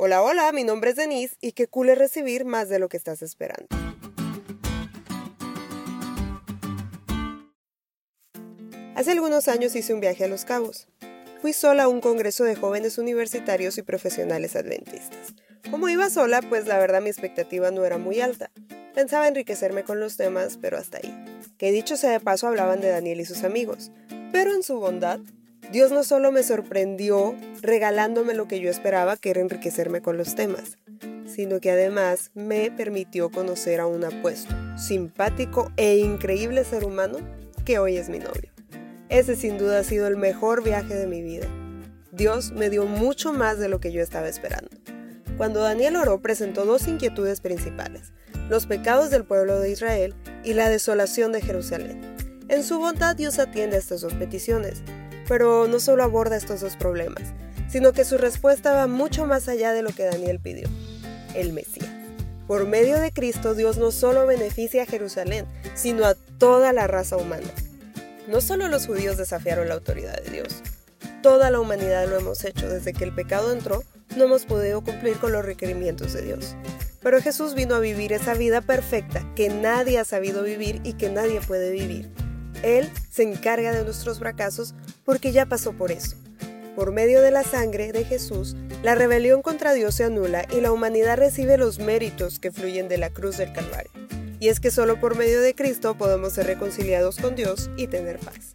Hola, 0.00 0.22
hola, 0.22 0.52
mi 0.52 0.62
nombre 0.62 0.90
es 0.90 0.96
Denise 0.96 1.34
y 1.40 1.50
qué 1.50 1.66
cool 1.66 1.88
recibir 1.96 2.44
más 2.44 2.68
de 2.68 2.78
lo 2.78 2.88
que 2.88 2.96
estás 2.96 3.20
esperando. 3.20 3.66
Hace 8.94 9.10
algunos 9.10 9.48
años 9.48 9.74
hice 9.74 9.92
un 9.92 9.98
viaje 9.98 10.22
a 10.22 10.28
Los 10.28 10.44
Cabos. 10.44 10.86
Fui 11.42 11.52
sola 11.52 11.82
a 11.82 11.88
un 11.88 12.00
congreso 12.00 12.44
de 12.44 12.54
jóvenes 12.54 12.96
universitarios 12.96 13.76
y 13.76 13.82
profesionales 13.82 14.54
adventistas. 14.54 15.34
Como 15.68 15.88
iba 15.88 16.08
sola, 16.10 16.42
pues 16.42 16.68
la 16.68 16.78
verdad 16.78 17.02
mi 17.02 17.10
expectativa 17.10 17.72
no 17.72 17.84
era 17.84 17.98
muy 17.98 18.20
alta. 18.20 18.52
Pensaba 18.94 19.26
enriquecerme 19.26 19.82
con 19.82 19.98
los 19.98 20.16
temas, 20.16 20.58
pero 20.62 20.78
hasta 20.78 20.98
ahí. 20.98 21.12
Que 21.58 21.72
dicho 21.72 21.96
sea 21.96 22.12
de 22.12 22.20
paso 22.20 22.46
hablaban 22.46 22.80
de 22.80 22.90
Daniel 22.90 23.20
y 23.20 23.24
sus 23.24 23.42
amigos. 23.42 23.90
Pero 24.30 24.54
en 24.54 24.62
su 24.62 24.78
bondad, 24.78 25.18
Dios 25.70 25.92
no 25.92 26.02
solo 26.02 26.32
me 26.32 26.42
sorprendió 26.42 27.34
regalándome 27.60 28.32
lo 28.32 28.48
que 28.48 28.58
yo 28.58 28.70
esperaba, 28.70 29.18
que 29.18 29.28
era 29.28 29.42
enriquecerme 29.42 30.00
con 30.00 30.16
los 30.16 30.34
temas, 30.34 30.78
sino 31.26 31.60
que 31.60 31.70
además 31.70 32.30
me 32.34 32.70
permitió 32.70 33.30
conocer 33.30 33.80
a 33.80 33.86
un 33.86 34.02
apuesto, 34.02 34.54
simpático 34.78 35.70
e 35.76 35.98
increíble 35.98 36.64
ser 36.64 36.84
humano 36.84 37.18
que 37.66 37.78
hoy 37.78 37.98
es 37.98 38.08
mi 38.08 38.18
novio. 38.18 38.50
Ese 39.10 39.36
sin 39.36 39.58
duda 39.58 39.80
ha 39.80 39.84
sido 39.84 40.06
el 40.06 40.16
mejor 40.16 40.64
viaje 40.64 40.94
de 40.94 41.06
mi 41.06 41.20
vida. 41.20 41.46
Dios 42.12 42.52
me 42.52 42.70
dio 42.70 42.86
mucho 42.86 43.34
más 43.34 43.58
de 43.58 43.68
lo 43.68 43.78
que 43.78 43.92
yo 43.92 44.02
estaba 44.02 44.28
esperando. 44.28 44.70
Cuando 45.36 45.60
Daniel 45.60 45.96
oró 45.96 46.22
presentó 46.22 46.64
dos 46.64 46.88
inquietudes 46.88 47.42
principales, 47.42 48.12
los 48.48 48.64
pecados 48.64 49.10
del 49.10 49.24
pueblo 49.24 49.60
de 49.60 49.70
Israel 49.70 50.14
y 50.44 50.54
la 50.54 50.70
desolación 50.70 51.30
de 51.30 51.42
Jerusalén. 51.42 52.00
En 52.48 52.64
su 52.64 52.78
bondad 52.78 53.14
Dios 53.14 53.38
atiende 53.38 53.76
estas 53.76 54.00
dos 54.00 54.14
peticiones, 54.14 54.82
pero 55.28 55.68
no 55.68 55.78
solo 55.78 56.02
aborda 56.02 56.36
estos 56.36 56.60
dos 56.60 56.76
problemas, 56.76 57.22
sino 57.70 57.92
que 57.92 58.04
su 58.04 58.18
respuesta 58.18 58.72
va 58.72 58.86
mucho 58.86 59.26
más 59.26 59.48
allá 59.48 59.72
de 59.72 59.82
lo 59.82 59.90
que 59.90 60.04
Daniel 60.04 60.40
pidió, 60.40 60.68
el 61.34 61.52
Mesías. 61.52 61.90
Por 62.46 62.66
medio 62.66 62.98
de 62.98 63.12
Cristo 63.12 63.54
Dios 63.54 63.76
no 63.76 63.90
solo 63.90 64.26
beneficia 64.26 64.84
a 64.84 64.86
Jerusalén, 64.86 65.46
sino 65.74 66.06
a 66.06 66.14
toda 66.14 66.72
la 66.72 66.86
raza 66.86 67.18
humana. 67.18 67.46
No 68.26 68.40
solo 68.40 68.68
los 68.68 68.86
judíos 68.86 69.18
desafiaron 69.18 69.68
la 69.68 69.74
autoridad 69.74 70.20
de 70.22 70.30
Dios, 70.30 70.62
toda 71.22 71.50
la 71.50 71.60
humanidad 71.60 72.08
lo 72.08 72.16
hemos 72.16 72.44
hecho 72.44 72.68
desde 72.68 72.94
que 72.94 73.04
el 73.04 73.14
pecado 73.14 73.52
entró, 73.52 73.84
no 74.16 74.24
hemos 74.24 74.46
podido 74.46 74.82
cumplir 74.82 75.18
con 75.18 75.32
los 75.32 75.44
requerimientos 75.44 76.14
de 76.14 76.22
Dios. 76.22 76.56
Pero 77.02 77.20
Jesús 77.20 77.54
vino 77.54 77.74
a 77.74 77.80
vivir 77.80 78.12
esa 78.12 78.34
vida 78.34 78.60
perfecta 78.60 79.24
que 79.36 79.48
nadie 79.48 79.98
ha 79.98 80.04
sabido 80.04 80.42
vivir 80.42 80.80
y 80.84 80.94
que 80.94 81.10
nadie 81.10 81.40
puede 81.40 81.70
vivir. 81.70 82.10
Él 82.62 82.90
se 83.10 83.22
encarga 83.22 83.72
de 83.72 83.84
nuestros 83.84 84.18
fracasos 84.18 84.74
porque 85.04 85.32
ya 85.32 85.46
pasó 85.46 85.72
por 85.72 85.92
eso. 85.92 86.16
Por 86.76 86.92
medio 86.92 87.22
de 87.22 87.30
la 87.30 87.42
sangre 87.42 87.90
de 87.90 88.04
Jesús, 88.04 88.54
la 88.82 88.94
rebelión 88.94 89.42
contra 89.42 89.72
Dios 89.72 89.96
se 89.96 90.04
anula 90.04 90.46
y 90.50 90.60
la 90.60 90.70
humanidad 90.70 91.16
recibe 91.16 91.58
los 91.58 91.80
méritos 91.80 92.38
que 92.38 92.52
fluyen 92.52 92.88
de 92.88 92.98
la 92.98 93.10
cruz 93.10 93.36
del 93.36 93.52
Calvario. 93.52 93.90
Y 94.38 94.48
es 94.48 94.60
que 94.60 94.70
solo 94.70 95.00
por 95.00 95.16
medio 95.16 95.40
de 95.40 95.54
Cristo 95.56 95.96
podemos 95.96 96.34
ser 96.34 96.46
reconciliados 96.46 97.18
con 97.18 97.34
Dios 97.34 97.70
y 97.76 97.88
tener 97.88 98.18
paz. 98.18 98.54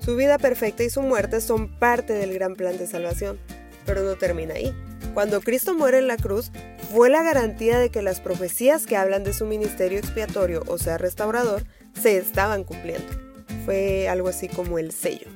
Su 0.00 0.16
vida 0.16 0.38
perfecta 0.38 0.82
y 0.82 0.90
su 0.90 1.02
muerte 1.02 1.40
son 1.40 1.68
parte 1.78 2.14
del 2.14 2.34
gran 2.34 2.56
plan 2.56 2.76
de 2.76 2.88
salvación, 2.88 3.38
pero 3.86 4.02
no 4.02 4.16
termina 4.16 4.54
ahí. 4.54 4.74
Cuando 5.14 5.40
Cristo 5.40 5.74
muere 5.74 5.98
en 5.98 6.08
la 6.08 6.16
cruz, 6.16 6.50
fue 6.92 7.10
la 7.10 7.22
garantía 7.22 7.78
de 7.78 7.90
que 7.90 8.02
las 8.02 8.20
profecías 8.20 8.86
que 8.86 8.96
hablan 8.96 9.22
de 9.22 9.32
su 9.32 9.46
ministerio 9.46 9.98
expiatorio, 9.98 10.64
o 10.66 10.78
sea, 10.78 10.98
restaurador, 10.98 11.62
se 12.00 12.16
estaban 12.16 12.64
cumpliendo 12.64 13.29
fue 13.64 14.08
algo 14.08 14.28
así 14.28 14.48
como 14.48 14.78
el 14.78 14.92
sello. 14.92 15.28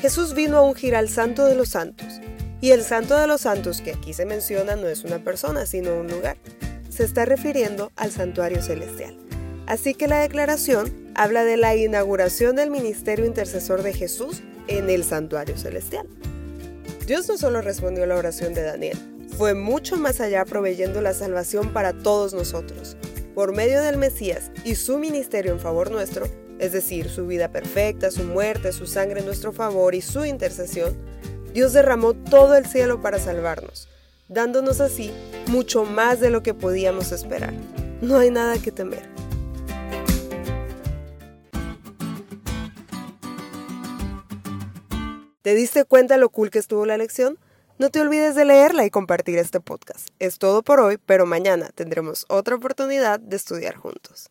Jesús 0.00 0.34
vino 0.34 0.56
a 0.56 0.62
ungir 0.62 0.96
al 0.96 1.08
Santo 1.08 1.44
de 1.44 1.54
los 1.54 1.70
Santos, 1.70 2.20
y 2.60 2.70
el 2.70 2.82
Santo 2.82 3.16
de 3.18 3.26
los 3.26 3.42
Santos 3.42 3.80
que 3.80 3.92
aquí 3.92 4.12
se 4.12 4.26
menciona 4.26 4.76
no 4.76 4.86
es 4.88 5.04
una 5.04 5.22
persona, 5.22 5.66
sino 5.66 5.94
un 5.94 6.08
lugar. 6.08 6.36
Se 6.88 7.04
está 7.04 7.24
refiriendo 7.24 7.92
al 7.96 8.10
santuario 8.10 8.62
celestial. 8.62 9.16
Así 9.66 9.94
que 9.94 10.08
la 10.08 10.20
declaración 10.20 11.12
habla 11.14 11.44
de 11.44 11.56
la 11.56 11.76
inauguración 11.76 12.56
del 12.56 12.70
ministerio 12.70 13.24
intercesor 13.24 13.82
de 13.82 13.92
Jesús 13.92 14.42
en 14.66 14.90
el 14.90 15.04
santuario 15.04 15.56
celestial. 15.56 16.06
Dios 17.06 17.28
no 17.28 17.38
solo 17.38 17.60
respondió 17.60 18.04
a 18.04 18.06
la 18.06 18.16
oración 18.16 18.52
de 18.52 18.62
Daniel, 18.62 18.98
fue 19.36 19.54
mucho 19.54 19.96
más 19.96 20.20
allá 20.20 20.44
proveyendo 20.44 21.00
la 21.00 21.14
salvación 21.14 21.72
para 21.72 21.92
todos 21.92 22.34
nosotros. 22.34 22.96
Por 23.34 23.54
medio 23.54 23.80
del 23.80 23.96
Mesías 23.96 24.50
y 24.64 24.74
su 24.74 24.98
ministerio 24.98 25.52
en 25.52 25.60
favor 25.60 25.90
nuestro, 25.90 26.26
es 26.60 26.72
decir, 26.72 27.08
su 27.08 27.26
vida 27.26 27.48
perfecta, 27.48 28.10
su 28.10 28.22
muerte, 28.22 28.72
su 28.72 28.86
sangre 28.86 29.20
en 29.20 29.26
nuestro 29.26 29.52
favor 29.52 29.94
y 29.94 30.02
su 30.02 30.26
intercesión, 30.26 30.94
Dios 31.54 31.72
derramó 31.72 32.12
todo 32.12 32.54
el 32.54 32.66
cielo 32.66 33.00
para 33.00 33.18
salvarnos, 33.18 33.88
dándonos 34.28 34.80
así 34.80 35.10
mucho 35.46 35.84
más 35.84 36.20
de 36.20 36.30
lo 36.30 36.42
que 36.42 36.52
podíamos 36.52 37.12
esperar. 37.12 37.54
No 38.02 38.18
hay 38.18 38.30
nada 38.30 38.58
que 38.58 38.70
temer. 38.70 39.08
¿Te 45.42 45.54
diste 45.54 45.84
cuenta 45.84 46.18
lo 46.18 46.28
cool 46.28 46.50
que 46.50 46.58
estuvo 46.58 46.84
la 46.84 46.98
lección? 46.98 47.38
No 47.78 47.88
te 47.88 48.02
olvides 48.02 48.34
de 48.34 48.44
leerla 48.44 48.84
y 48.84 48.90
compartir 48.90 49.38
este 49.38 49.58
podcast. 49.58 50.08
Es 50.18 50.38
todo 50.38 50.62
por 50.62 50.80
hoy, 50.80 50.98
pero 50.98 51.24
mañana 51.24 51.70
tendremos 51.74 52.26
otra 52.28 52.56
oportunidad 52.56 53.18
de 53.18 53.36
estudiar 53.36 53.74
juntos. 53.76 54.30